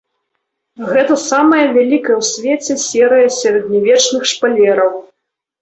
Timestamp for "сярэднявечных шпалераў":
3.41-4.91